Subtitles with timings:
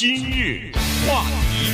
[0.00, 0.72] 今日
[1.06, 1.68] 话题，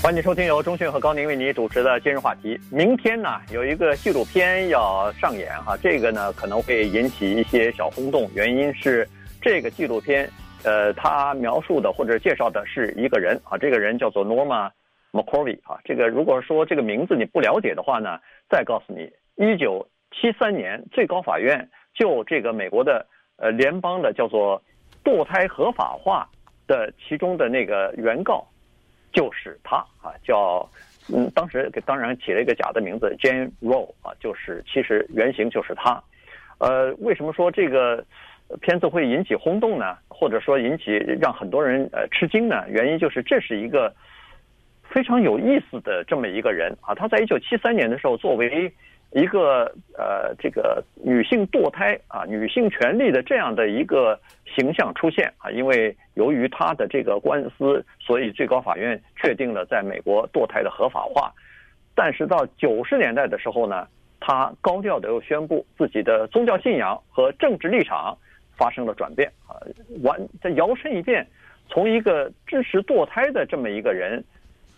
[0.00, 2.56] 欢迎收听由中讯和高宁为你主持的今日话题。
[2.70, 9.04] 明天呢，有一个纪录片要上演哈，这个呢可能会引起一些小轰动，原因是
[9.42, 10.30] 这个纪录片，
[10.62, 14.70] 呃，它描述的或者介绍的是一个人啊，这个人叫做 Norma
[15.10, 15.76] McCorvey 啊。
[15.84, 19.10] 这个如果说这个名字你不了解的话呢，再告诉你，
[19.44, 23.04] 一九七三年最高法院就这个美国的
[23.38, 24.62] 呃联邦的叫做。
[25.06, 26.28] 堕胎合法化
[26.66, 28.44] 的其中的那个原告，
[29.12, 30.68] 就是他啊，叫
[31.14, 36.02] 嗯，当时给当然起了一个假的名字 Jane Roe 啊，就是其实原型就是他。
[36.58, 38.04] 呃，为什么说这个
[38.60, 39.96] 片子会引起轰动呢？
[40.08, 42.68] 或者说引起让很多人呃吃惊呢？
[42.68, 43.94] 原因就是这是一个
[44.82, 48.72] 非常有意思的这么一个人啊，他在一九七三年的时候作为。
[49.16, 61.32] 一个呃，这个女性堕胎啊，女性权利的这样的一个形象出现啊，因为由于她的这个官司，所以最高法院确定了在美国堕胎的合法化。
[61.94, 63.88] 但是到九十年代的时候呢，
[64.20, 68.14] 她高调的又宣布自己的宗教信仰和政治立场
[68.54, 69.56] 发生了转变啊，
[70.02, 71.26] 完这摇身一变，
[71.70, 74.22] 从一个支持堕胎的这么一个人，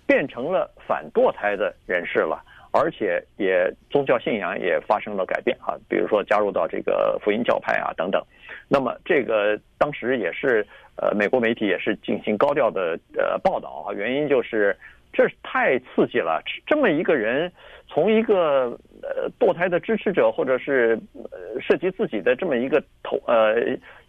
[0.07, 2.41] 变成了反堕胎的人士了。
[2.71, 8.23] 而且也宗教信仰也发生了改变哈，比如说加入到这个福音教派啊等等。
[8.69, 14.77] 那么这个当时也是呃美国媒体也是进行高调的呃报道啊，原因就是
[15.13, 17.51] 这太刺激了，这么一个人
[17.89, 23.55] 从一个呃堕胎的支持者或者是呃涉及自己的这么一个头呃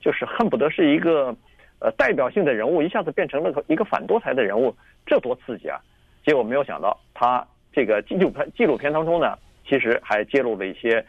[0.02, 1.34] 就是恨不得是一个
[1.80, 5.80] 呃代表性的人物，一下子变成了一个反堕胎的人物，这多刺激啊！
[6.26, 7.48] 结果没有想到他。
[7.80, 11.02] 这个纪录片纪录片当中呢，其实还揭露了一些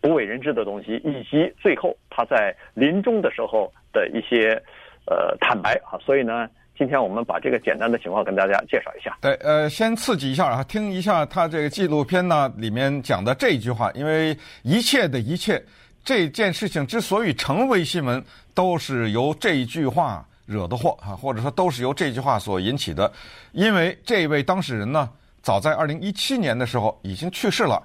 [0.00, 4.60] 不为人知的东西，以及最后他在临终的时候的一些
[5.06, 5.94] 呃坦白啊。
[6.04, 9.16] 所以呢，今天我们把这个简单的情况跟大家介绍一下。
[9.20, 15.62] 对，呃，先刺激一下啊，听一下他这个纪录片呢里面讲的这一句话，因为一切的一切，
[16.02, 18.20] 这件事情之所以成为新闻，
[18.52, 23.12] 都是由这一句话惹的祸啊，或者说都是由这句话所引起的，
[23.52, 25.08] 因为这位当事人呢。
[25.42, 27.82] 早在二零一七年的时候已经去世了，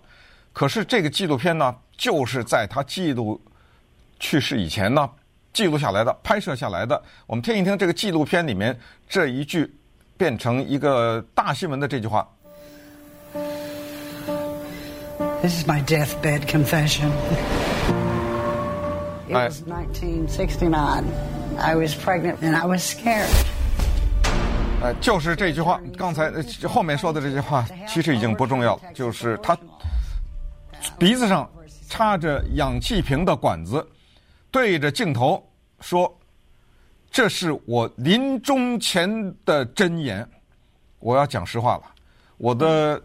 [0.51, 3.41] 可是这个纪录片呢，就是在他记录
[4.19, 5.09] 去世以前呢
[5.53, 7.01] 记录下来的、拍摄下来的。
[7.25, 8.77] 我们听一听这个纪录片里面
[9.07, 9.73] 这一句
[10.17, 12.27] 变成一个大新闻的这句话。
[15.41, 17.11] This is my deathbed confession.
[19.27, 21.03] It was 1969.
[21.57, 23.29] I was pregnant and I was scared.
[24.93, 26.31] 就是这句话，刚才
[26.67, 28.81] 后面说的这句话其实已经不重要了。
[28.93, 29.57] 就是他
[30.97, 31.49] 鼻子上
[31.89, 33.85] 插着氧气瓶的管子，
[34.51, 35.43] 对着镜头
[35.79, 36.11] 说
[37.11, 40.27] ：“这是我临终前的箴言，
[40.99, 41.83] 我要讲实话了。
[42.37, 43.01] 我的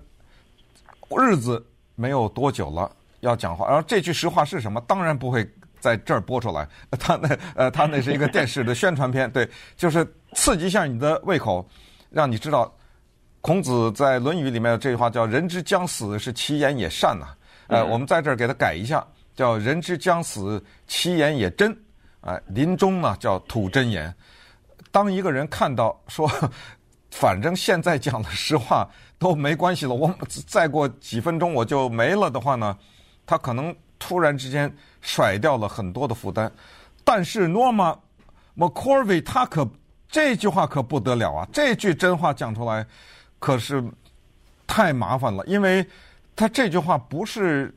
[1.17, 1.65] 日子
[1.95, 3.67] 没有多久了，要讲话。
[3.69, 4.81] 然后这句实话是什么？
[4.83, 5.49] 当然不会
[5.81, 6.69] 在这儿播出来。
[7.01, 11.69] 他那呃，他那是一个电视的宣传片， 对，就是。”刺激一下你的胃口，
[12.09, 12.73] 让你知道，
[13.41, 17.27] 孔子在《论语》里面的这句话叫“人之将死，是其言也善”呐。
[17.67, 19.05] 呃，我们在这儿给他改一下，
[19.35, 21.77] 叫“人之将死，其言也真”。
[22.23, 24.15] 哎，临终呢叫吐真言。
[24.93, 26.31] 当一个人看到说，
[27.11, 30.17] 反正现在讲的实话都没关系了，我
[30.47, 32.79] 再过几分钟我就没了的话呢，
[33.27, 36.51] 他可能突然之间甩掉了很多的负担。
[37.05, 37.97] 但是 Norma
[38.57, 39.65] McCorvey 他可。
[40.13, 41.47] 这句话可不得了啊！
[41.53, 42.85] 这句真话讲出来，
[43.39, 43.81] 可是
[44.67, 45.87] 太麻烦了，因为
[46.35, 47.73] 他这句话不是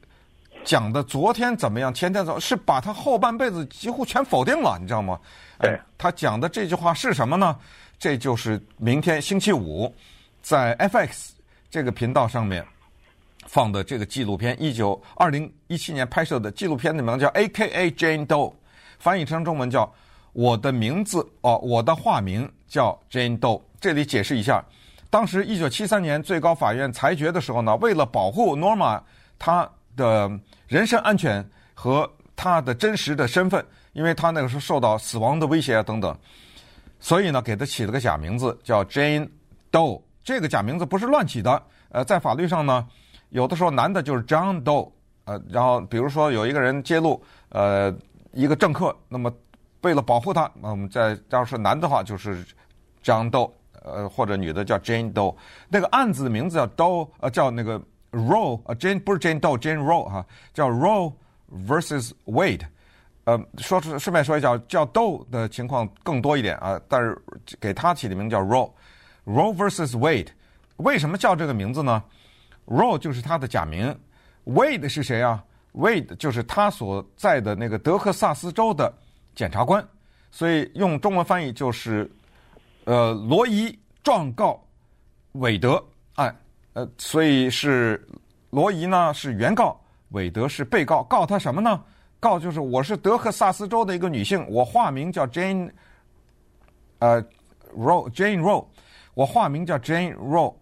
[0.63, 5.19] 讲的昨天怎么样，前天怎么，是把他后半辈子几乎全否定了，你知道吗？
[5.59, 7.55] 哎，他讲的这句话是什么呢？
[7.99, 9.95] 这就是明天星期五
[10.41, 11.29] 在 FX
[11.69, 12.65] 这个频道上面
[13.47, 18.53] 放的这个纪录片，一九二零一七年拍摄的纪录片的名字叫 AKA Jane Doe，
[18.99, 19.91] 翻译成中文叫。
[20.33, 23.61] 我的名字哦，我的化名叫 Jane Doe。
[23.79, 24.65] 这里解释一下，
[25.07, 28.99] 当时一九七三年最高法院裁决的时候呢，为了保护 Norma
[29.37, 30.27] 她的
[30.67, 36.17] 人身安全和她的真实的身份，因为她那个时候受到死亡的威胁啊等等，
[36.99, 39.29] 所以呢，给她起了个假名字叫 Jane
[39.71, 40.01] Doe。
[40.23, 42.87] 这个假名字不是乱起的，呃，在法律上呢，
[43.33, 44.89] 有的时候男的就是 John Doe，
[45.25, 47.93] 呃，然后比如说有一个人揭露呃
[48.31, 49.31] 一个政客，那么。
[49.83, 52.41] 为了保护他，那我们在要是男的话就是
[53.03, 53.51] John Doe，
[53.81, 55.35] 呃，或者女的叫 Jane Doe。
[55.67, 57.77] 那个案子的名字叫 Doe，呃，叫那个
[58.13, 61.11] Roe，呃，Jane 不是 Jane Doe，Jane Roe 哈，叫 Roe
[61.67, 62.61] versus Wade。
[63.25, 67.21] 呃，说是顺便说一下，叫 Doe 的情况更多一点啊，但是
[67.59, 70.29] 给他起的名叫 Roe，Roe versus Wade。
[70.77, 72.01] 为什么叫这个名字呢
[72.65, 73.95] ？Roe 就是他的假名
[74.45, 75.43] ，Wade 是谁啊
[75.73, 78.93] ？Wade 就是他所在的那个德克萨斯州的
[79.35, 79.85] 检察官，
[80.31, 82.09] 所以用中文翻译就是，
[82.85, 84.63] 呃，罗伊状告
[85.33, 85.83] 韦德
[86.15, 86.35] 案，
[86.73, 88.07] 呃，所以是
[88.51, 89.79] 罗伊呢是原告，
[90.09, 91.83] 韦德是被告，告他什么呢？
[92.19, 95.69] 告就是我是德克萨斯州的一个女性，我化名叫 Jane，
[96.99, 97.21] 呃
[97.75, 98.65] ，Roe Jane Roe，
[99.13, 100.55] 我化名叫 Jane Roe，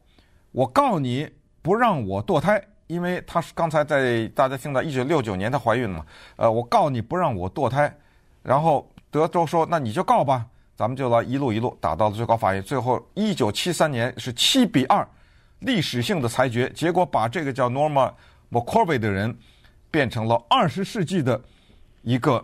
[0.52, 1.30] 我告你
[1.62, 6.06] 不让我堕胎，因为她是刚才在大家听到一九六九年她怀孕了嘛，
[6.36, 7.94] 呃，我告你不让我堕胎，
[8.44, 15.08] 然后德州说那你就告吧，咱们就来一路一路打到了最高法院，最后一九七三年是七比二，
[15.60, 18.12] 历史性的裁决，结果把这个叫 Norma
[18.52, 19.38] McCorvey 的人
[19.90, 21.40] 变成了二十世纪的。
[22.04, 22.44] 一个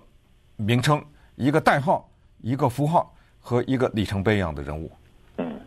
[0.56, 1.04] 名称，
[1.34, 2.08] 一个代号，
[2.44, 4.92] 一个符号和一个里程碑一样的人物。
[5.38, 5.60] 嗯，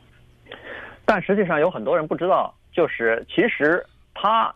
[1.04, 3.84] 但实际上有很多人不知道，就是其实
[4.14, 4.52] 他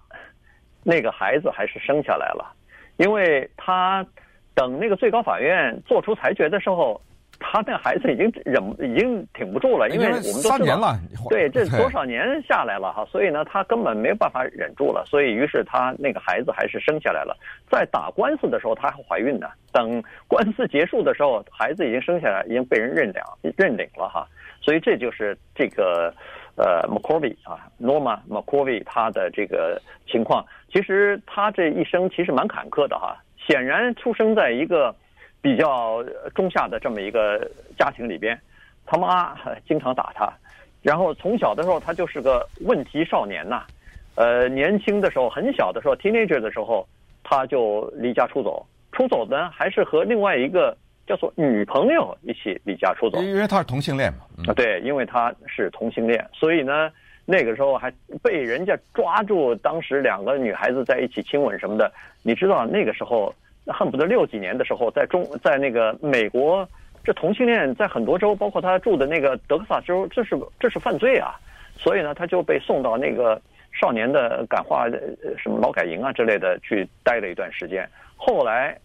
[0.82, 2.52] 那个孩子还是生下来了，
[2.96, 4.06] 因为他
[4.54, 7.00] 等那个最高法院做出裁决的时候。
[7.40, 10.96] 他那孩子已经忍，已经挺不住了，因为我们都三年了，
[11.28, 17.36] 对，这多少年下来了哈，所以呢，他根本没有办法忍住了，所以于是他那个孩子还是生下来了。
[17.68, 19.48] 在打官司的时候，她还怀孕呢。
[19.72, 24.26] 等官司结束的时候，孩子已经生下来，已经被人认领认领了哈。
[24.62, 26.14] 所以这就是这个
[26.56, 30.44] 呃，McCorvey 啊，Norma McCorvey 他的这个情况。
[30.72, 33.16] 其实他这一生其实蛮坎坷的哈，
[33.46, 34.94] 显然出生在一个。
[35.44, 36.02] 比较
[36.34, 37.38] 中下的这么一个
[37.78, 38.40] 家庭里边，
[38.86, 39.36] 他妈
[39.68, 40.26] 经常打他，
[40.80, 43.62] 然后从小的时候他就是个问题少年呐，
[44.14, 46.88] 呃，年轻的时候很小的时候，teenager 的时候，
[47.22, 50.74] 他就离家出走，出走呢还是和另外一个
[51.06, 56.90] 叫做女朋友一起离家出走，因为他是同性恋嘛，啊对，因为他是同性恋，所以呢
[57.24, 57.92] 那个时候还
[58.22, 61.92] 被人家抓住，当时两个女孩子在一起亲吻什么的，
[62.22, 63.34] 你知道那个时候。
[63.66, 66.68] 恨不得六几年的时候，在中在那个美国，
[67.02, 71.32] 这同性恋在很多州，包括他住的那个德克萨斯州，这是这是犯罪啊！
[71.74, 73.40] 所以呢，他就被送到那个
[73.72, 74.86] 少年的感化
[75.38, 77.88] 什么劳改营啊之类的去待了一段时间。
[78.16, 78.78] 后来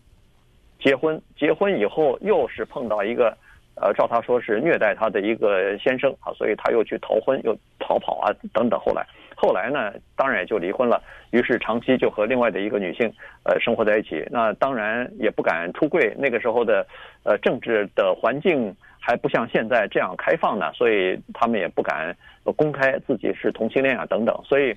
[0.79, 3.35] 结婚，结婚以后又是碰到一个，
[3.75, 8.79] 呃，照他说是虐待他的一个先生啊，所以他又去逃婚，又逃跑啊等等。
[8.79, 9.05] 后来。
[9.41, 11.01] 后来呢，当然也就离婚了。
[11.31, 13.09] 于是长期就和另外的一个女性，
[13.43, 14.21] 呃，生活在一起。
[14.29, 16.13] 那当然也不敢出柜。
[16.17, 16.85] 那个时候的，
[17.23, 22.13] 呃，政治的环境还不像现在这样开放呢，所以他们也不敢
[22.57, 24.37] 公开自己是同性恋啊等等。
[24.43, 24.75] 所以，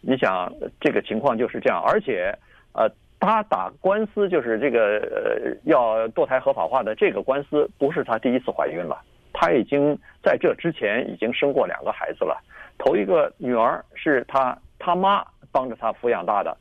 [0.00, 1.80] 你想这个情况就是这样。
[1.80, 2.36] 而且，
[2.72, 9.00] 呃，他打官司就是这个呃要堕胎合法化的这个官司，不是他第一次怀孕了。
[9.32, 12.42] 他已经在这之前已经生过两个孩子了。
[12.78, 16.56] 头一个女儿是他他妈帮着他抚养大的，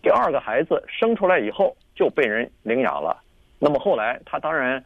[0.00, 3.20] 第二个孩子生出来以后就被人领养了。
[3.58, 4.82] 那么后来他当然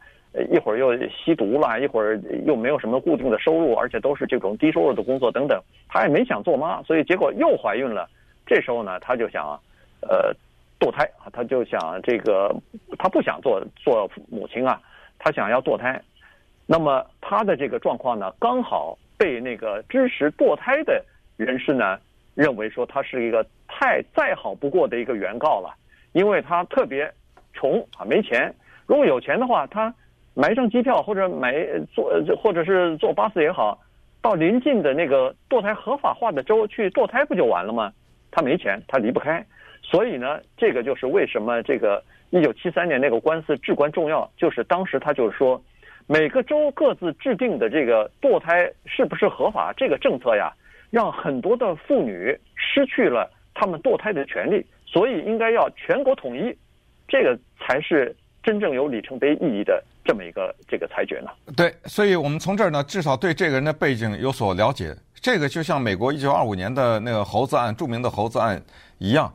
[0.51, 8.09] 一会儿又吸毒了，一会儿又没有什么固定的收入，而且都是这种低收入的工作等等，他也没想做妈，所以结果又怀孕了。
[8.45, 9.59] 这时候呢，他就想，
[10.01, 10.33] 呃，
[10.83, 12.53] 堕胎啊，他就想这个，
[12.97, 14.81] 他不想做做母亲啊，
[15.19, 16.01] 他想要堕胎。
[16.65, 18.97] 那么他的这个状况呢，刚好。
[19.15, 21.01] 被那个支持堕胎的
[21.37, 21.97] 人士呢，
[22.33, 25.73] 认为说他是一个太再好不过的一个原告了，
[26.11, 27.09] 因为他特别
[27.53, 28.53] 穷啊，没钱。
[28.85, 29.93] 如果有钱的话，他
[30.33, 31.53] 买一张机票或者买
[31.93, 33.79] 坐或者是坐巴士也好，
[34.21, 37.93] 到邻近的那个堕胎合法化的州去堕胎不就完了吗？
[38.29, 39.45] 他没钱，他离不开。
[39.83, 45.63] 所以呢，这个就是为什么这个一九七三年那个官司至关重要，就是当时他就是说。
[46.05, 50.51] 每个州各自制定的这个堕胎是不是合法这个政策呀，
[50.91, 56.53] 让很多的妇女失去了她们堕胎的权利，所以应该要全国统一，
[57.07, 58.13] 这个才是
[58.43, 61.29] 真正有里程碑意义的这么一个这个裁决呢。
[61.55, 64.93] 对，所以我们从这儿呢，至少对这个人的背景有所了解。
[65.21, 68.61] 这个就像美国一九二五年的那个猴子案，著名的猴子案
[68.97, 69.33] 一样。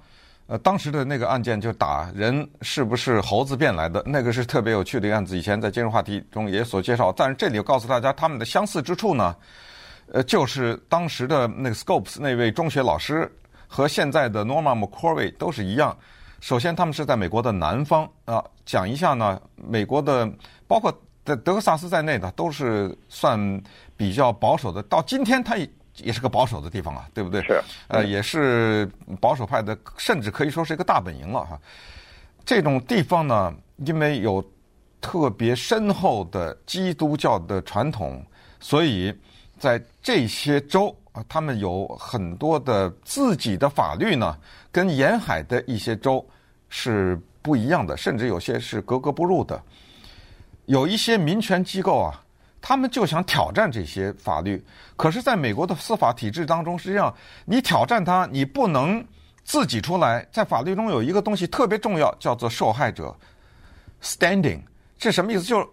[0.49, 5.37] 呃，当时的那个案件就打人是不是猴子变来的，那个是特别有趣的案子。
[5.37, 9.37] 以前在今日话题中也所介绍，但是这里告诉大家，他们的相似之处呢，
[10.11, 13.31] 呃，就是当时的那个 Scopes 那位中学老师
[13.67, 15.95] 和现在的 Norma McCorvey 都是一样。
[16.41, 20.27] 首先，他们是在美国的南方啊，讲一下呢，美国的
[20.67, 20.91] 包括
[21.27, 23.39] 在德克萨斯在内的都是算
[23.99, 24.83] 比较保守的。
[24.85, 25.69] 到今天，他也。
[26.03, 27.43] 也是个保守的地方啊，对不对？
[27.43, 28.91] 是，呃，也是
[29.21, 31.61] 保守派的，甚至可以说是一个大本营了哈。
[32.45, 34.43] 这种地方呢，因为有
[35.01, 38.25] 特别深厚的基督教的传统，
[38.59, 39.15] 所以
[39.59, 44.37] 在这些州啊，他们有很多的自己的法律呢，
[44.73, 46.25] 跟沿海的一些州
[46.69, 49.63] 是不一样的，甚至有些是格格不入的。
[50.67, 52.23] 有一些民权机构啊，
[52.69, 54.63] 他们就想挑战这些法律，
[54.95, 57.15] 可是，在美国的司法体制当中，实际上
[57.47, 59.03] 你挑战它，你不能
[59.43, 60.23] 自己出来。
[60.31, 63.17] 在法律中有一个东西特别重要，叫做受害者
[64.03, 64.61] standing。
[64.99, 65.45] 这什么意思？
[65.45, 65.67] 就是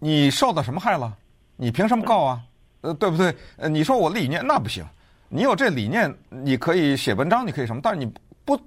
[0.00, 1.16] 你受到什么害了？
[1.54, 2.40] 你凭什么告啊？
[2.80, 3.32] 呃，对不对？
[3.56, 4.84] 呃，你说我理念那不行，
[5.28, 8.12] 你有这理念，你可以写文章，你可以什么，但是你
[8.44, 8.60] 不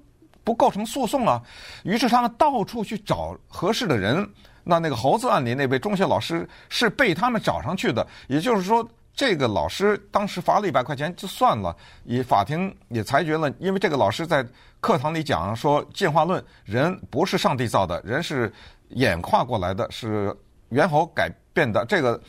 [0.46, 1.44] 不构成诉讼啊。
[1.84, 4.26] 于是他们到处去找合适的人。
[4.66, 14.46] 那那个猴子案里那位中学老师是被他们找上去的，也就是说，这个老师当时罚了一百块钱就算了，也法庭也裁决了，因为这个老师在
[14.82, 18.52] 课堂里讲说进化论，人不是上帝造的，人是
[18.90, 20.36] 演化过来的，是
[20.70, 22.20] 猿猴改变的，这个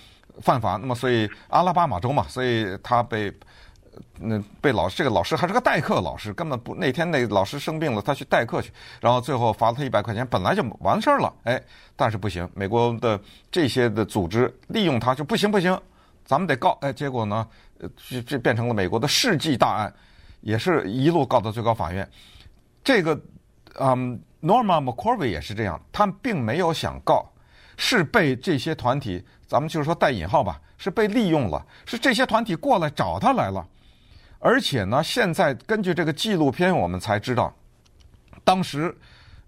[0.43, 0.77] 犯法。
[0.77, 3.33] 那么，所以阿拉巴马州嘛，所以他被
[4.19, 11.63] 那被老师这个老师还是个代课老师，根本不那天那老师生病了，他去代课去，然后最后罚了他一百块钱，本来就完事儿了，哎，
[11.95, 15.81] 但是不行，美国的这些的组织利用他就不行不行，
[16.25, 17.47] 咱们得告，哎，结果呢，
[18.09, 19.93] 这这变成了美国的世纪大案，
[20.41, 22.09] 也是一路告到最高法院，
[22.83, 23.19] 这个。
[23.79, 27.31] 嗯，Norma McCorvey 也是这样，他并没有想告，
[27.77, 33.69] 是被这些团体，咱们就是说带引号吧，是被利用了，是这些团体过来找他来了，
[34.47, 37.53] 而且呢，现在根据这个纪录片，我们才知道，
[38.45, 38.97] 当时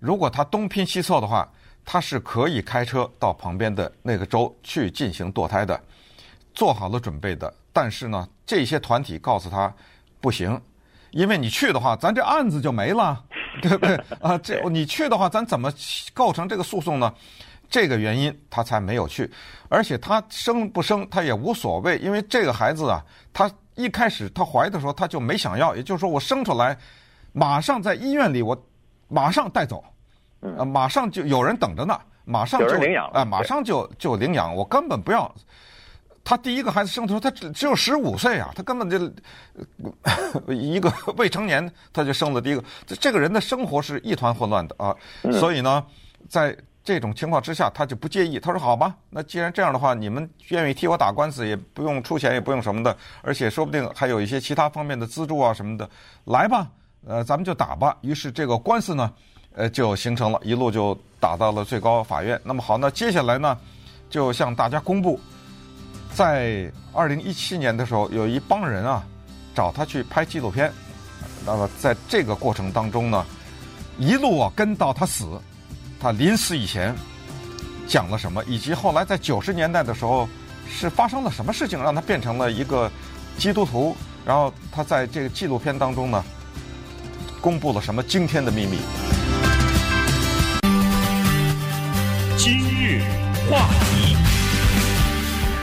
[0.00, 1.48] 如果他东拼西凑的话，
[1.84, 5.80] 他是可以开车到旁边的那个州去进行堕胎的，
[6.52, 9.72] 做好了准备的，但是呢，这些团体告诉他
[10.20, 10.60] 不行，
[11.12, 13.24] 因为你去的话，咱这案子就没了。
[13.62, 14.36] 对不对啊？
[14.38, 15.72] 这你去的话，咱怎么
[16.12, 17.14] 构成这个诉讼呢？
[17.70, 19.30] 这个原因他才没有去，
[19.68, 23.48] 而且他生不生他也无所谓，因为这个孩子啊，他
[23.78, 26.76] 一开始她怀的时候她就没想要，也就是说我生出来，
[27.32, 28.60] 马上在医院里我
[29.06, 29.82] 马上带走，
[30.58, 35.32] 啊，马上就有人等着呢，马上就领养，啊，马上就就领养，我根本不要。
[36.24, 38.98] 他第一个孩子生的时候，他只只有十五岁啊，他根本就
[40.52, 42.62] 一个未成年，他就生了第一个。
[43.00, 44.94] 这个人的生活是一团混乱的啊，
[45.32, 45.82] 所以呢，
[46.28, 46.54] 在
[46.88, 48.40] 这种情况之下，他就不介意。
[48.40, 55.86] 他说：“好吧，那既然这样的话，你们愿意替我打官司，也不用出钱，也不用什么的，而且说不定还有一些其他方面的资助啊什么的，
[56.24, 56.66] 来吧，
[57.06, 59.12] 呃，咱们就打吧。”于是这个官司呢，
[59.54, 62.40] 呃，就形成了，一路就打到了最高法院。
[62.42, 63.58] 那么好，那接下来呢，
[64.08, 65.20] 就向大家公布。
[66.14, 69.04] 在二零一七年的时候，有一帮人啊
[69.54, 70.72] 找他去拍纪录片。
[71.44, 73.26] 那么在这个过程当中呢，
[73.98, 75.38] 一路啊跟到他死，
[76.00, 76.94] 他临死以前
[77.88, 80.28] 讲了什么，以及后来在九十年代的时候
[80.68, 82.88] 是发生了什么事情，让他变成了一个
[83.36, 83.96] 基督徒。
[84.24, 86.22] 然后他在这个纪录片当中呢，
[87.40, 88.78] 公布了什么惊天的秘密。
[92.36, 93.02] 今日
[93.50, 94.16] 话题。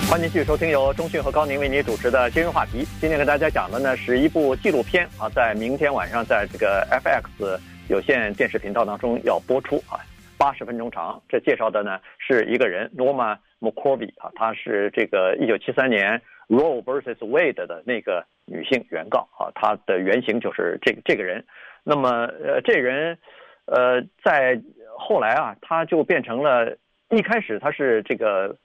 [0.09, 2.85] 欢迎继续收听由中讯和高宁为您主持的今日话题。
[2.99, 9.97] 今天跟大家讲的呢是一部纪录片啊，在明天晚上在这个 FX 有线电视频道当中要播出啊，
[10.37, 11.21] 八十分钟长。
[11.27, 21.43] 这介绍的呢是一个人 Norma McCorvey 啊，她是这个一九七三年 Roe versus Wade 的那个女性原告啊，她的原型就是这个这个人。
[21.83, 22.09] 那么
[22.43, 23.17] 呃，这人
[23.65, 24.61] 呃在
[24.97, 26.75] 后来啊，他就变成了
[27.09, 28.55] 一开始他是这个。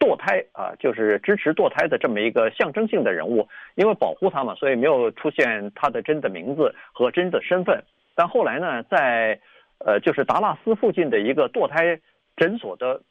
[0.00, 7.82] 堕胎啊，就是支持堕胎的这么一个象征性的人物，因为保护他嘛，所以没有出现他的真的名字和真的身份。
[8.14, 9.40] 但后来呢，在
[9.78, 12.00] 呃，就是达拉斯附近的一个堕胎
[12.36, 13.02] 诊所的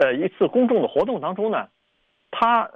[0.00, 1.68] 呃一次公众的活动当中呢，
[2.30, 2.70] 他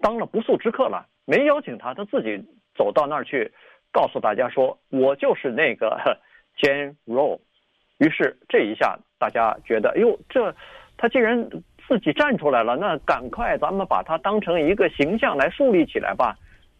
[0.00, 3.52] 当了不速之客了，没邀请他，他自己走到那儿去，
[3.92, 5.98] 告诉大家说：“我就是那个
[6.60, 7.38] Jane Roe。”
[7.98, 10.54] 于是这一下大家觉得，哎呦，这
[10.96, 11.48] 他竟然。
[11.88, 16.34] 自己站出来了，那赶快咱们把他当成一个形象来树立起来吧。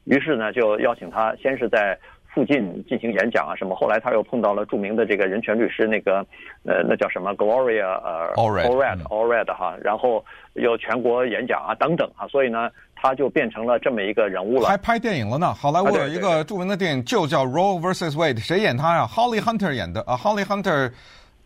[0.05, 1.99] 于是呢，就邀请他先是在
[2.35, 3.75] 附近进行演讲啊什么。
[3.75, 6.27] 后来他又碰到了著名的这个人权律师，那个
[6.65, 10.25] 呃，那叫什么 Gloria 呃 Allred Allred 哈，然后
[10.55, 12.27] 又全国演讲啊等等啊。
[12.29, 14.69] 所以呢，他就变成了这么一个人物了。
[14.69, 20.93] 还拍电影了呢，好莱坞有一个著名的电影就叫 Roe vs Wade，谁演他呀？Holly Hunter 演的啊，Holly Hunter。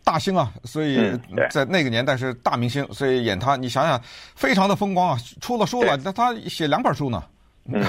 [0.03, 1.11] 大星啊，所以
[1.49, 4.01] 在那个年代是大明星，嗯、所以演他，你想想，
[4.37, 5.17] 非常的风光啊。
[5.41, 7.21] 出了书了，那他写两本书呢。
[7.65, 7.83] 嗯，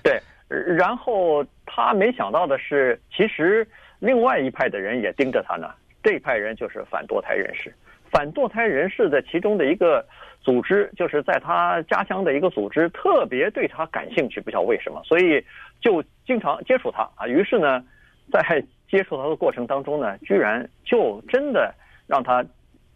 [0.00, 0.22] 对。
[0.50, 3.64] 然后他没想到的是，其实
[4.00, 5.70] 另外一派的人也盯着他呢。
[6.02, 7.72] 这一派人就是反堕胎人士，
[8.10, 10.04] 反堕胎人士的其中的一个
[10.40, 15.44] 组织，就是在他家乡的一个组织，特别对他感兴趣，不晓得为什么，所以
[15.80, 17.28] 就经常接触他啊。
[17.28, 17.84] 于是呢，
[18.32, 21.72] 在接触他的过程当中呢，居然就真的
[22.08, 22.44] 让他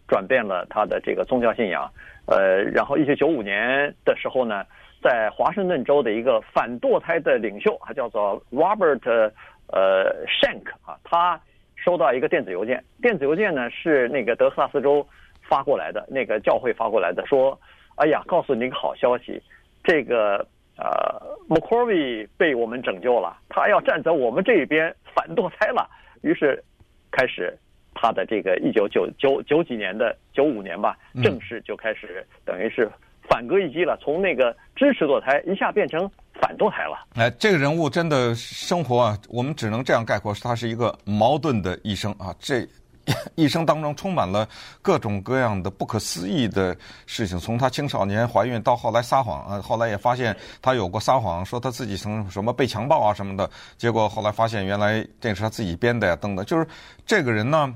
[0.08, 1.88] 转变了他的这个宗教信仰。
[2.26, 4.64] 呃，然后一九九五年的时候呢，
[5.04, 9.30] 在华盛顿州的一个反堕胎的领袖，他叫做 Robert
[9.66, 11.38] 呃 Shank 啊，他
[11.76, 15.06] 收到一个电子邮件，电子邮件呢是那个德克萨斯州
[15.42, 17.60] 发过来的，那个教会发过来的，说，
[17.96, 19.42] 哎呀，告诉你一个好消息，
[19.82, 20.38] 这个
[20.78, 21.20] 呃
[21.50, 25.86] McCorvey 被我们拯救了，他要站在我们这一边反堕胎了，
[26.22, 26.64] 于是
[27.10, 27.54] 开始。
[27.96, 32.90] 他的这个一九九九九几年的九五年吧，正式就开始等于是
[33.28, 37.06] 反戈一击了，从那个支持堕胎一下变成反堕胎了。
[37.14, 42.34] 哎，这个人物真的生活啊，我们只能这样概括，他是一个矛盾的一生啊。
[42.38, 42.66] 这
[43.34, 44.48] 一生当中充满了
[44.80, 46.76] 各种各样的不可思议的
[47.06, 56.44] 事情，从他青少年怀孕到后来撒谎啊，后来也发现他有过撒谎，说他自己曾什么被强暴啊什么的，结果后来发现原来这是他自己编的呀，等等。
[56.46, 56.66] 就是
[57.06, 57.74] 这个人呢。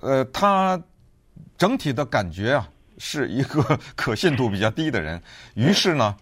[0.00, 0.78] 呃，他
[1.56, 5.20] 整体的感觉啊，是一个 可信度比较低的人，
[5.54, 6.14] 于是呢，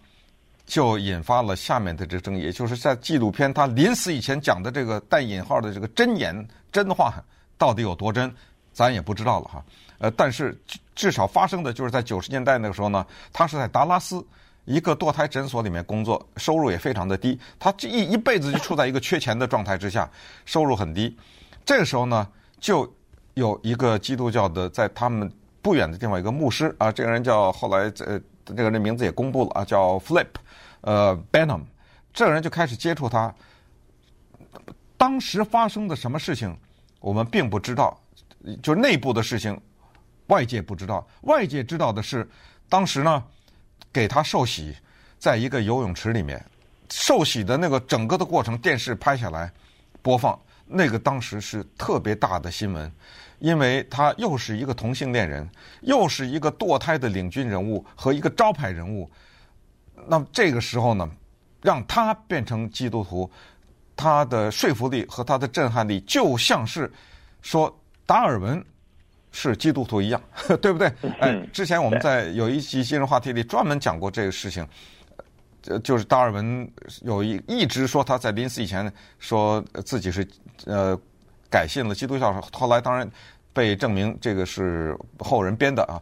[0.65, 7.13] 就引发了下面的这争议，也就是在纪录片他临死以前讲的这个带引号的这个真言真话
[7.57, 8.33] 到底有多真，
[8.71, 9.63] 咱也不知道了哈。
[9.99, 10.57] 呃，但是
[10.95, 14.25] 至少发生的就是在九十年代那个时候呢，他是在达拉斯
[14.65, 20.09] 一个堕胎诊所里面工作，收入也非常的低，他这一一辈子就处在一个缺钱的状态之下，
[20.45, 21.15] 收入很低。
[21.65, 22.27] 这个时候呢，
[22.59, 22.91] 就
[23.35, 25.31] 有一个基督教的，在他们
[25.63, 30.27] 不远的地方，一个牧师啊，这个人叫后来呃，这个人名字也公布了啊，叫 Flip，
[30.81, 31.61] 呃，Benham，
[32.13, 33.33] 这个人就开始接触他。
[34.97, 36.55] 当时发生的什么事情，
[36.99, 37.97] 我们并不知道，
[38.61, 39.59] 就内部的事情，
[40.27, 41.07] 外界不知道。
[41.21, 42.29] 外界知道的是，
[42.67, 43.23] 当时呢，
[43.91, 44.75] 给他受洗，
[45.17, 46.45] 在一个游泳池里面，
[46.89, 49.49] 受洗的那个整个的过程，电视拍下来
[50.01, 50.37] 播放。
[50.65, 52.91] 那个当时是特别大的新闻，
[53.43, 55.45] 因为他又是一个同性恋人，
[55.81, 59.11] 又是一个堕胎的领军人物和一个招牌人物。
[60.07, 61.05] 那么这个时候呢，
[61.61, 63.29] 让他变成基督徒，
[63.97, 66.89] 他的说服力和他的震撼力，就像是
[67.41, 67.69] 说
[68.05, 68.63] 达尔文
[69.33, 70.21] 是基督徒一样，
[70.61, 70.89] 对不对？
[71.19, 74.65] 哎，之前我们在有一期新闻话题里专门讲过这个事情。
[75.67, 76.65] 呃，就是达尔文
[77.01, 80.25] 有一一直说他在临死以前说自己是
[80.65, 80.97] 呃
[81.53, 83.07] 改信了基督教，后来当然
[83.53, 86.01] 被证明这个是后人编的啊。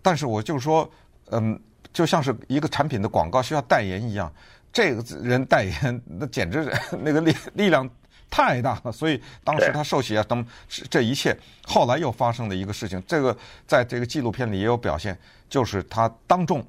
[0.00, 0.88] 但是我就说，
[1.30, 1.60] 嗯，
[1.92, 4.32] 就像是一个产品的广告需要代言一样，
[4.72, 7.90] 这个人代言那简直 那个力力量
[8.30, 8.92] 太大了。
[8.92, 10.46] 所以当时他受洗啊等
[10.88, 16.64] 这一切，后来又发生了一个事情，这个在这个纪录片里也有表现，就是他当众。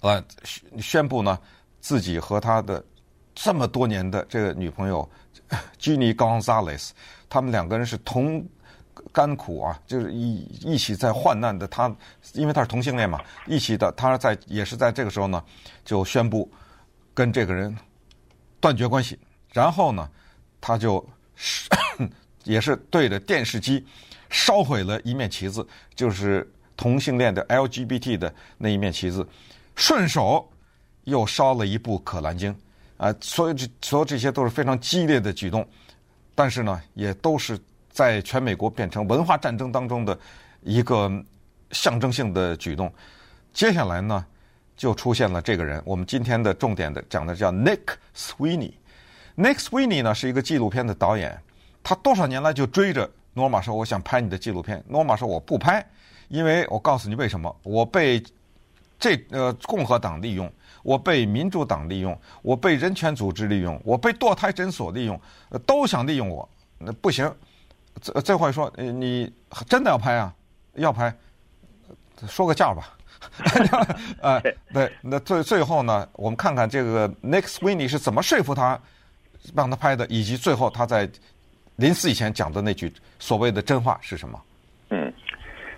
[0.00, 0.22] 呃，
[0.80, 1.38] 宣布呢，
[1.80, 2.82] 自己和他的
[3.34, 5.08] 这么多年的这个女朋友
[5.78, 6.90] Ginny Gonzalez，
[7.28, 8.46] 他们两个人是同
[9.12, 11.66] 甘苦啊，就是一一起在患难的。
[11.68, 11.94] 他
[12.32, 15.42] 因为他是同性恋嘛，一起的，他在也是在这个时候呢，
[15.84, 16.50] 就宣布
[17.14, 17.76] 跟这个人
[18.60, 19.18] 断绝关系。
[19.52, 20.10] 然后呢，
[20.60, 21.68] 他就是
[22.44, 23.86] 也是对着电视机
[24.28, 29.26] 烧毁了一面旗子，就是同性恋的 LGBT 的那一面旗子。
[29.74, 30.50] 顺手
[31.04, 32.52] 又烧了一部《可兰经》，
[32.96, 35.66] 啊，所有这所有这些都是非常激烈的举动，
[36.34, 37.58] 但是呢，也都是
[37.90, 40.18] 在全美国变成文化战争当中的
[40.62, 41.10] 一个
[41.72, 42.90] 象征性的举动。
[43.52, 44.24] 接下来呢，
[44.76, 47.80] 就出现了这个人，我们今天的重点的讲的叫 Nick
[48.14, 48.72] Sweeney。
[49.36, 51.38] Nick Sweeney 呢是一个纪录片的导演，
[51.82, 55.86] 他多少年来就追着诺玛说：“我想拍你的纪录片。”诺玛说：“我不拍，
[56.28, 58.22] 因为我告诉你为什么，我被。”
[58.98, 60.50] 这呃，共和党利用
[60.82, 65.20] 我，被民主党利用，我被人权组织利用，我被堕胎诊所利用，
[65.66, 67.30] 都想利用我，那不行。
[68.00, 69.32] 这这话说，你
[69.68, 70.34] 真的要拍啊？
[70.74, 71.14] 要拍，
[72.28, 72.92] 说个价吧。
[74.20, 74.40] 呃，
[74.72, 78.78] 对，那最最后呢，我们看看这个 Nick Sweeney 是怎么说服他
[79.54, 81.08] 让他拍的，以及最后他在
[81.76, 84.40] 临死以前讲的那句所谓的真话是什么？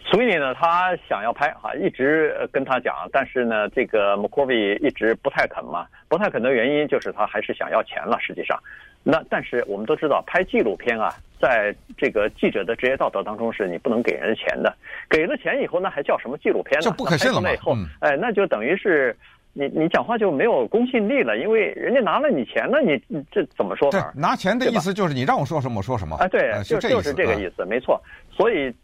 [0.09, 0.11] 嗯。
[0.11, 8.19] 所以呢，他想要拍哈，一直跟他讲，但是呢，这个 McCorvey 一直不太肯嘛，不太肯的原因就是他还是想要钱了。
[8.21, 8.59] 实际上，
[9.05, 14.75] 那但是我们都知道，拍纪录片啊，在这个记者的职业道德当中，是你不能给人钱的。
[15.11, 16.85] 给了钱以后，那还叫什么纪录片呢？
[16.85, 17.51] 就不可信了嘛。
[17.67, 19.15] 嗯、哎，那就等于是
[19.53, 22.99] 你你讲话就没有公信力了，因为人家拿了你钱了，你
[23.31, 24.13] 这怎么说法？
[24.17, 26.17] 拿钱的意思就是你让我说什么我说什么。
[26.17, 28.01] 哎，对，就就是这个意思，没错。
[28.31, 28.75] 所以。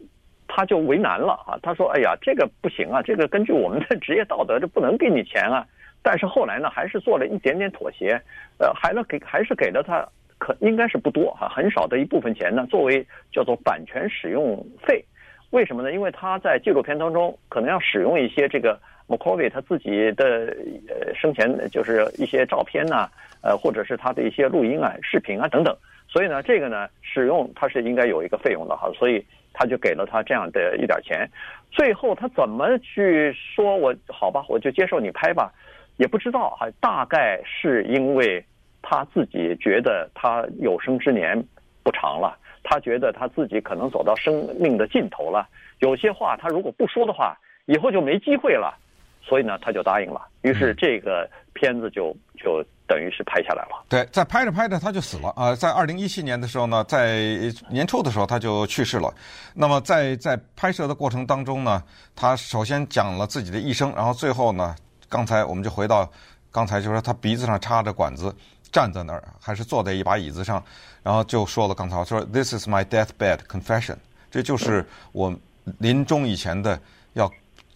[0.47, 5.65] 他就为难了啊，他说：“哎呀，这个不行啊，这个根据我们的 职业道德，这不能给你钱啊。”
[6.01, 8.21] 但是后来呢，还是做了一点点妥协，
[8.59, 15.03] 呃，还能给还是给了他，可应该是不多哈，很少的一部分钱呢，作为叫做版权使用费。
[15.49, 15.91] 为什么呢？
[15.91, 20.55] 因为他在纪录片当中可能要使用一些这个 McCorvey 他自己的
[20.89, 23.09] 呃生前就是一些照片呐，
[23.41, 25.75] 呃，或者是他的一些录音啊、视频啊等等。
[26.07, 29.25] 所以呢，这个呢，使用他是应该有一个费用的哈，所以
[29.57, 31.27] 他就给了他这样的一点钱。
[31.71, 35.51] 最后他怎么去说我好吧，我就接受你拍吧，
[35.97, 36.67] 也不知道哈。
[36.79, 38.43] 大概是因为
[38.81, 41.41] 他自己觉得他有生之年
[41.83, 45.47] 不长了，他觉得他自己可能走到生命的尽头了。
[45.79, 48.77] 有些话他如果不说的话，以后就没机会了。
[49.27, 50.21] 所以呢，他就答应了。
[50.43, 52.63] 于是这个片子就就。
[52.87, 53.83] 等于是拍下来了。
[53.89, 55.55] 对，在拍着拍着他就死了啊、呃！
[55.55, 57.35] 在二零一七年的时候呢，在
[57.67, 59.11] 年初的时候他就去世了。
[59.55, 61.81] 那么在在拍摄的过程当中呢，
[62.15, 64.75] 他首先讲了自己的一生，然后最后呢，
[65.09, 66.07] 刚才我们就回到
[66.51, 68.31] 刚才就是说他鼻子上插着管子，
[68.71, 70.63] 站在那儿还是坐在一把椅子上，
[71.01, 73.95] 然后就说了刚才说 This is my deathbed confession，
[74.29, 75.35] 这就是我
[75.79, 76.79] 临终以前的
[77.13, 77.31] 要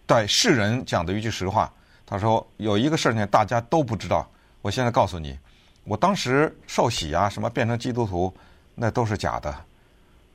[0.10, 1.72] 对世人讲的一句实话。
[2.04, 4.28] 他说有一个事情大家都不知道。
[4.63, 5.38] 我现在告诉你，
[5.84, 8.34] 我当时受洗啊，什么变成基督徒，
[8.74, 9.56] 那都是假的。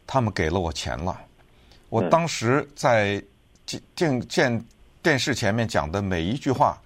[0.06, 1.20] 他们给了我钱了。
[1.88, 3.20] 我当时在
[3.66, 4.64] 见见见
[5.02, 6.80] 电视前面讲的每一句话，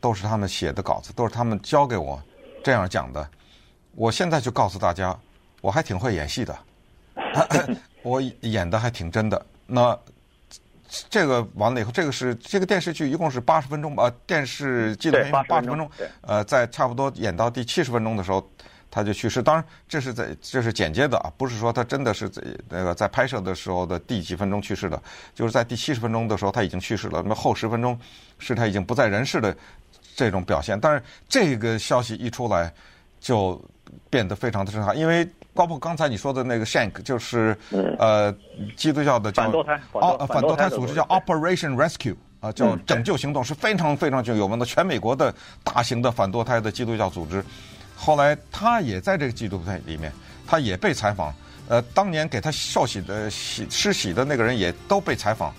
[0.00, 2.22] 都是他们写的稿子，都是他们教给我
[2.62, 3.28] 这样讲的。
[3.96, 5.18] 我现在就告诉大家，
[5.60, 6.56] 我还挺会演戏的，
[8.04, 9.44] 我演的还挺真的。
[9.66, 9.98] 那。
[11.10, 14.04] 这个完了以后，这个是这个电视剧一共是八十分钟吧？
[14.04, 15.90] 呃，电视纪录片八十分钟。
[16.22, 18.46] 呃，在差不多演到第七十分钟的时候，
[18.90, 19.42] 他就去世。
[19.42, 25.02] 当然，这是在这是剪接的啊，不是说他真的是在那个在拍摄的时候的第几分钟去世的，
[25.34, 27.20] 就是在第七十分钟的时候他已经去世了。
[27.22, 27.98] 那么后十分钟
[28.38, 29.56] 是他已经不在人世的
[30.16, 30.80] 这种表现。
[30.80, 32.72] 但是这个消息一出来，
[33.20, 33.62] 就
[34.08, 35.28] 变得非常的震撼，因为。
[35.58, 37.58] 包括刚才你说的那个 Shank，就是
[37.98, 38.32] 呃
[38.76, 47.44] 基督教的叫反堕胎，哦反堕胎组织叫 Operation Rescue 啊，叫拯救行动，是非常非常具有名的全美国的大型的反堕胎的基督教组织。
[47.96, 50.12] 后来他也在这个纪录片里面，
[50.46, 51.34] 他也被采访。
[51.66, 55.52] 呃，当年给他受洗的洗施洗的那个人也都被采访。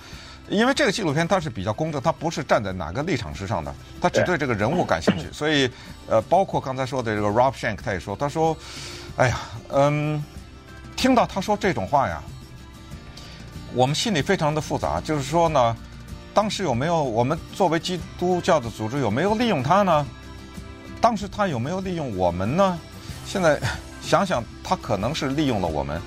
[0.47, 5.27] 因为这个纪录片它是比较公正，它不是站在哪个立场之上的，他只对这个人物感兴趣。
[5.33, 5.69] 所以
[6.07, 8.55] 呃，包括刚才说的这个 Rob Shank，他也说，他说。
[9.19, 9.37] 哎呀，
[9.73, 10.23] 嗯，
[10.95, 12.23] 听到他说这种话呀，
[13.73, 15.01] 我们心里非常的复杂。
[15.01, 15.75] 就是说呢，
[16.33, 20.07] 当时有没有我们作为基督教的组织有没有利用他呢？
[21.01, 22.79] 当时他有没有利用我们呢？
[23.25, 23.59] 现在
[24.01, 26.01] 想想，他可能是利用了我们，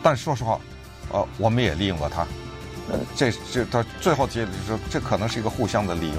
[0.00, 0.60] 但说实话，
[1.10, 2.24] 呃，我们也利用了他。
[3.16, 6.16] 这这他最后结论就是说，这可能是一个互相的利用。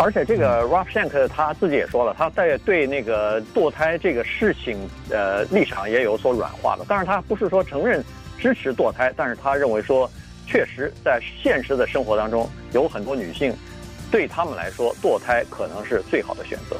[0.00, 4.78] 而且这个 Rob Shank 他自己也说了，他在对那个堕胎这个事情
[5.10, 6.86] 呃立场也有所软化了。
[6.88, 8.02] 但是，他不是说承认
[8.38, 10.08] 支持堕胎，但是他认为说，
[10.46, 13.52] 确实在现实的生活当中，有很多女性，
[14.08, 16.76] 对他们来说，堕胎可能是最好的选择。